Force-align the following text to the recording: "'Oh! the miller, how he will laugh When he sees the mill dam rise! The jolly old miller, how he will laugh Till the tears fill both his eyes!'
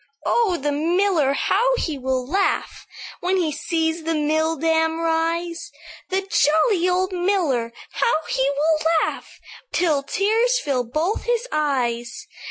"'Oh! 0.25 0.57
the 0.57 0.71
miller, 0.71 1.33
how 1.33 1.75
he 1.75 1.95
will 1.95 2.25
laugh 2.25 2.87
When 3.19 3.37
he 3.37 3.51
sees 3.51 4.01
the 4.01 4.15
mill 4.15 4.55
dam 4.55 4.99
rise! 4.99 5.71
The 6.09 6.21
jolly 6.27 6.89
old 6.89 7.11
miller, 7.13 7.71
how 7.91 8.15
he 8.27 8.49
will 8.49 8.87
laugh 9.05 9.39
Till 9.71 10.01
the 10.01 10.07
tears 10.11 10.57
fill 10.59 10.83
both 10.85 11.25
his 11.25 11.47
eyes!' 11.51 12.25